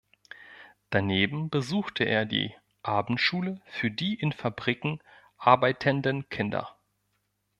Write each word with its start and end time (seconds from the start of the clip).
Daneben 0.89 1.51
besuchte 1.51 2.05
er 2.05 2.25
die 2.25 2.55
„Abendschule 2.81 3.61
für 3.67 3.91
die 3.91 4.15
in 4.19 4.31
Fabriken 4.31 4.99
arbeitenden 5.37 6.27
Kinder“. 6.29 6.75